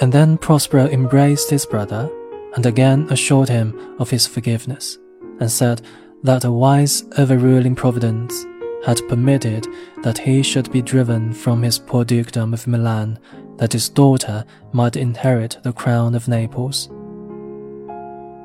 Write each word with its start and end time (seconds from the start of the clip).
And 0.00 0.12
then 0.12 0.38
Prospero 0.38 0.86
embraced 0.88 1.50
his 1.50 1.64
brother 1.64 2.10
and 2.54 2.66
again 2.66 3.06
assured 3.10 3.48
him 3.48 3.96
of 3.98 4.10
his 4.10 4.26
forgiveness, 4.26 4.98
and 5.40 5.50
said 5.50 5.82
that 6.22 6.44
a 6.44 6.50
wise, 6.50 7.04
overruling 7.18 7.74
providence 7.74 8.46
had 8.84 9.06
permitted 9.08 9.66
that 10.02 10.18
he 10.18 10.42
should 10.42 10.70
be 10.70 10.80
driven 10.80 11.32
from 11.32 11.62
his 11.62 11.78
poor 11.78 12.04
dukedom 12.04 12.54
of 12.54 12.66
Milan, 12.66 13.18
that 13.56 13.72
his 13.72 13.88
daughter 13.88 14.44
might 14.72 14.96
inherit 14.96 15.58
the 15.62 15.72
crown 15.72 16.14
of 16.14 16.28
Naples. 16.28 16.88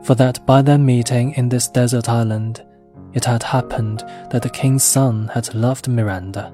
For 0.04 0.16
that 0.16 0.46
by 0.46 0.62
their 0.62 0.78
meeting 0.78 1.34
in 1.34 1.48
this 1.48 1.68
desert 1.68 2.10
island, 2.10 2.66
it 3.14 3.26
had 3.26 3.44
happened 3.44 4.00
that 4.32 4.42
the 4.42 4.50
king's 4.50 4.84
son 4.84 5.28
had 5.34 5.54
loved 5.54 5.88
Miranda. 5.88 6.54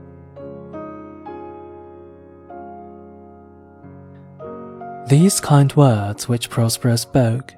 These 5.07 5.39
kind 5.39 5.73
words 5.73 6.27
which 6.27 6.49
Prospero 6.49 6.97
spoke, 6.97 7.55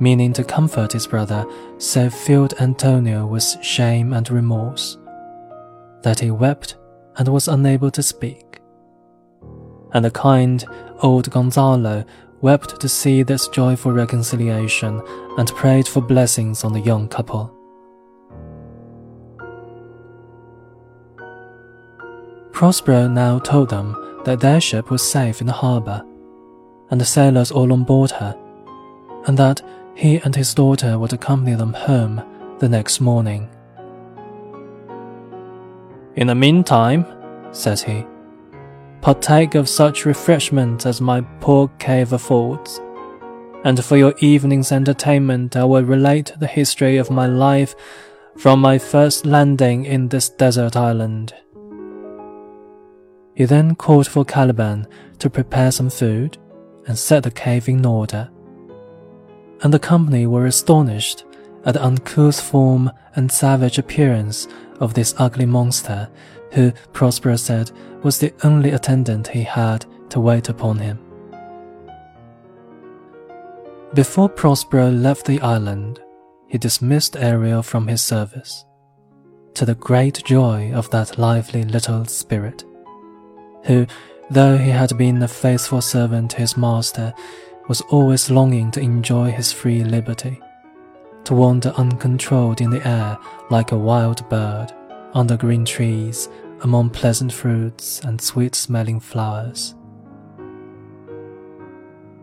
meaning 0.00 0.34
to 0.34 0.44
comfort 0.44 0.92
his 0.92 1.06
brother, 1.06 1.46
so 1.78 2.10
filled 2.10 2.52
Antonio 2.60 3.26
with 3.26 3.56
shame 3.64 4.12
and 4.12 4.28
remorse 4.28 4.98
that 6.02 6.20
he 6.20 6.30
wept 6.30 6.76
and 7.16 7.26
was 7.28 7.48
unable 7.48 7.90
to 7.92 8.02
speak. 8.02 8.60
And 9.94 10.04
the 10.04 10.10
kind 10.10 10.62
old 11.00 11.30
Gonzalo 11.30 12.04
wept 12.42 12.78
to 12.80 12.88
see 12.88 13.22
this 13.22 13.48
joyful 13.48 13.92
reconciliation 13.92 15.00
and 15.38 15.48
prayed 15.48 15.88
for 15.88 16.02
blessings 16.02 16.64
on 16.64 16.74
the 16.74 16.80
young 16.80 17.08
couple. 17.08 17.56
Prospero 22.52 23.08
now 23.08 23.38
told 23.38 23.70
them 23.70 24.22
that 24.26 24.40
their 24.40 24.60
ship 24.60 24.90
was 24.90 25.00
safe 25.02 25.40
in 25.40 25.46
the 25.46 25.54
harbor 25.54 26.04
and 26.90 27.00
the 27.00 27.04
sailors 27.04 27.50
all 27.50 27.72
on 27.72 27.84
board 27.84 28.10
her, 28.10 28.36
and 29.26 29.38
that 29.38 29.62
he 29.94 30.16
and 30.18 30.34
his 30.34 30.54
daughter 30.54 30.98
would 30.98 31.12
accompany 31.12 31.54
them 31.54 31.72
home 31.72 32.22
the 32.58 32.68
next 32.68 33.00
morning. 33.00 33.48
In 36.16 36.26
the 36.26 36.34
meantime, 36.34 37.06
says 37.52 37.82
he, 37.82 38.04
partake 39.00 39.54
of 39.54 39.68
such 39.68 40.04
refreshment 40.04 40.84
as 40.86 41.00
my 41.00 41.20
poor 41.40 41.68
cave 41.78 42.12
affords, 42.12 42.80
and 43.64 43.82
for 43.84 43.96
your 43.96 44.14
evening's 44.18 44.72
entertainment 44.72 45.56
I 45.56 45.64
will 45.64 45.84
relate 45.84 46.32
the 46.38 46.46
history 46.46 46.96
of 46.96 47.10
my 47.10 47.26
life 47.26 47.74
from 48.36 48.60
my 48.60 48.78
first 48.78 49.26
landing 49.26 49.84
in 49.84 50.08
this 50.08 50.28
desert 50.28 50.76
island. 50.76 51.34
He 53.34 53.44
then 53.44 53.74
called 53.74 54.06
for 54.06 54.24
Caliban 54.24 54.86
to 55.18 55.30
prepare 55.30 55.70
some 55.70 55.90
food 55.90 56.38
and 56.90 56.98
set 56.98 57.22
the 57.22 57.30
cave 57.30 57.68
in 57.68 57.86
order. 57.86 58.28
And 59.62 59.72
the 59.72 59.78
company 59.78 60.26
were 60.26 60.46
astonished 60.46 61.24
at 61.64 61.74
the 61.74 61.84
uncouth 61.84 62.40
form 62.40 62.90
and 63.14 63.30
savage 63.30 63.78
appearance 63.78 64.48
of 64.80 64.94
this 64.94 65.14
ugly 65.16 65.46
monster, 65.46 66.10
who, 66.50 66.72
Prospero 66.92 67.36
said, 67.36 67.70
was 68.02 68.18
the 68.18 68.34
only 68.42 68.70
attendant 68.70 69.28
he 69.28 69.44
had 69.44 69.86
to 70.08 70.18
wait 70.18 70.48
upon 70.48 70.78
him. 70.78 70.98
Before 73.94 74.28
Prospero 74.28 74.90
left 74.90 75.26
the 75.26 75.40
island, 75.42 76.00
he 76.48 76.58
dismissed 76.58 77.14
Ariel 77.14 77.62
from 77.62 77.86
his 77.86 78.02
service, 78.02 78.64
to 79.54 79.64
the 79.64 79.76
great 79.76 80.24
joy 80.24 80.72
of 80.74 80.90
that 80.90 81.18
lively 81.18 81.62
little 81.62 82.04
spirit, 82.06 82.64
who, 83.66 83.86
Though 84.30 84.56
he 84.56 84.70
had 84.70 84.96
been 84.96 85.20
a 85.24 85.28
faithful 85.28 85.80
servant 85.80 86.30
to 86.30 86.36
his 86.36 86.56
master, 86.56 87.12
was 87.66 87.80
always 87.82 88.30
longing 88.30 88.70
to 88.70 88.80
enjoy 88.80 89.32
his 89.32 89.52
free 89.52 89.82
liberty, 89.82 90.40
to 91.24 91.34
wander 91.34 91.70
uncontrolled 91.70 92.60
in 92.60 92.70
the 92.70 92.86
air 92.86 93.18
like 93.50 93.72
a 93.72 93.78
wild 93.78 94.28
bird, 94.28 94.72
under 95.14 95.36
green 95.36 95.64
trees, 95.64 96.28
among 96.60 96.90
pleasant 96.90 97.32
fruits 97.32 98.00
and 98.04 98.20
sweet 98.20 98.54
smelling 98.54 99.00
flowers. 99.00 99.74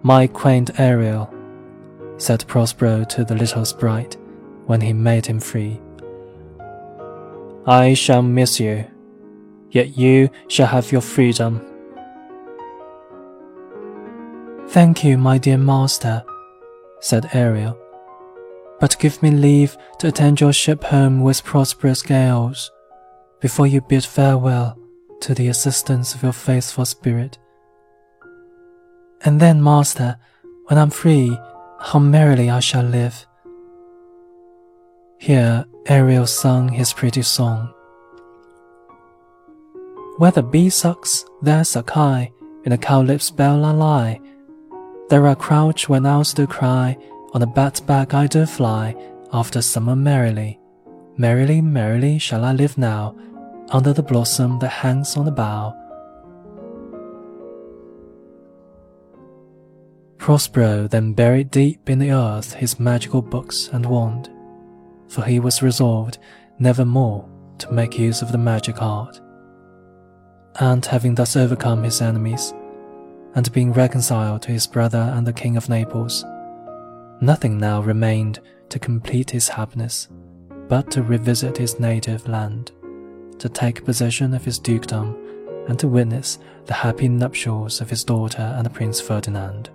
My 0.02 0.28
quaint 0.28 0.80
Ariel, 0.80 1.30
said 2.16 2.48
Prospero 2.48 3.04
to 3.04 3.26
the 3.26 3.36
little 3.36 3.66
sprite 3.66 4.16
when 4.66 4.80
he 4.80 4.94
made 4.94 5.26
him 5.26 5.42
free, 5.42 5.82
I 7.66 7.96
shall 7.96 8.22
miss 8.22 8.62
you, 8.62 8.86
yet 9.72 9.98
you 9.98 10.30
shall 10.48 10.68
have 10.68 10.90
your 10.94 11.02
freedom 11.02 11.74
Thank 14.78 15.04
you, 15.04 15.18
my 15.18 15.40
dear 15.40 15.58
master, 15.58 16.24
said 17.00 17.32
Ariel. 17.34 17.76
But 18.80 19.00
give 19.00 19.24
me 19.24 19.32
leave 19.32 19.76
to 19.98 20.10
attend 20.10 20.40
your 20.40 20.54
ship 20.54 20.84
home 20.84 21.22
with 21.22 21.44
prosperous 21.44 22.04
gales, 22.04 22.70
before 23.42 23.66
you 23.66 23.82
bid 23.82 24.06
farewell 24.06 24.78
to 25.22 25.34
the 25.34 25.48
assistance 25.48 26.14
of 26.14 26.22
your 26.22 26.32
faithful 26.32 26.86
spirit. 26.86 27.40
And 29.22 29.40
then, 29.40 29.64
master, 29.64 30.16
when 30.66 30.78
I'm 30.78 30.92
free, 30.92 31.36
how 31.80 31.98
merrily 31.98 32.52
I 32.52 32.60
shall 32.60 32.84
live. 32.84 33.26
Here 35.18 35.66
Ariel 35.88 36.28
sung 36.28 36.70
his 36.70 36.94
pretty 36.94 37.24
song. 37.24 37.74
Where 40.18 40.30
the 40.30 40.44
bee 40.44 40.70
sucks, 40.70 41.26
there's 41.42 41.76
a 41.76 41.84
I, 41.96 42.32
in 42.64 42.70
the 42.70 42.78
cowslip's 42.78 43.32
bell 43.32 43.66
I 43.66 43.72
lie, 43.72 44.22
there 45.10 45.28
I 45.28 45.36
crouch 45.36 45.88
when 45.88 46.06
owls 46.06 46.34
do 46.34 46.46
cry, 46.48 46.98
on 47.34 47.42
the 47.42 47.48
bat's 47.48 47.80
back 47.80 48.14
I 48.14 48.28
do 48.28 48.46
fly, 48.46 48.96
after 49.32 49.62
summer 49.62 49.96
merrily. 49.96 50.60
Merrily, 51.18 51.62
merrily 51.62 52.20
shall 52.20 52.44
I 52.44 52.52
live 52.52 52.78
now, 52.78 53.16
under 53.70 53.94
the 53.94 54.04
blossom 54.04 54.60
that 54.60 54.70
hangs 54.70 55.18
on 55.18 55.26
the 55.26 55.32
bough. 55.32 55.76
Prospero 60.18 60.88
then 60.88 61.14
buried 61.14 61.52
deep 61.52 61.90
in 61.90 62.00
the 62.00 62.12
earth 62.12 62.54
his 62.54 62.80
magical 62.80 63.22
books 63.22 63.70
and 63.72 63.86
wand, 63.86 64.30
for 65.08 65.24
he 65.24 65.40
was 65.40 65.64
resolved 65.64 66.18
never 66.60 66.84
more 66.84 67.28
to 67.60 67.72
make 67.72 67.98
use 67.98 68.22
of 68.22 68.32
the 68.32 68.38
magic 68.38 68.82
art. 68.82 69.22
And 70.60 70.86
having 70.86 71.16
thus 71.16 71.38
overcome 71.38 71.84
his 71.84 72.02
enemies, 72.02 72.54
and 73.36 73.52
being 73.52 73.74
reconciled 73.74 74.42
to 74.44 74.52
his 74.52 74.68
brother 74.68 75.12
and 75.16 75.26
the 75.26 75.34
King 75.34 75.58
of 75.58 75.70
Naples. 75.70 76.26
Nothing 77.22 77.58
now 77.58 77.82
remained 77.82 78.40
to 78.70 78.80
complete 78.80 79.32
his 79.32 79.50
happiness 79.50 80.08
but 80.68 80.92
to 80.92 81.02
revisit 81.02 81.58
his 81.58 81.80
native 81.80 82.28
land, 82.28 82.72
to 83.40 83.50
take 83.50 83.86
possession 83.86 84.34
of 84.34 84.44
his 84.44 84.60
dukedom, 84.60 85.16
and 85.68 85.80
to 85.80 85.88
witness 85.88 86.40
the 86.66 86.74
happy 86.74 87.08
nuptials 87.08 87.82
of 87.82 87.90
his 87.90 88.04
daughter 88.04 88.54
and 88.58 88.74
Prince 88.74 89.00
Ferdinand, 89.00 89.70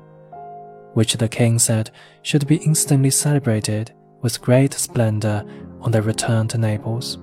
which 0.95 1.15
the 1.15 1.29
king 1.29 1.59
said 1.59 1.91
should 2.23 2.47
be 2.47 2.57
instantly 2.57 3.11
celebrated 3.11 3.93
with 4.21 4.41
great 4.41 4.75
splendor 4.75 5.45
on 5.81 5.91
their 5.91 6.03
return 6.03 6.49
to 6.49 6.59
Naples. 6.59 7.19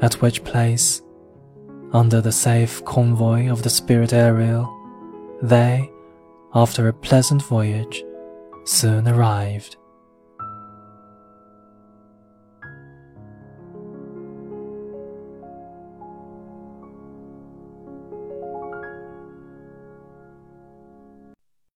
At 0.00 0.14
which 0.22 0.44
place 0.44 1.02
under 1.92 2.20
the 2.20 2.32
safe 2.32 2.84
convoy 2.84 3.50
of 3.50 3.62
the 3.62 3.70
spirit 3.70 4.12
Ariel, 4.12 4.68
they, 5.42 5.90
after 6.54 6.88
a 6.88 6.92
pleasant 6.92 7.42
voyage, 7.42 8.04
soon 8.64 9.08
arrived. 9.08 9.76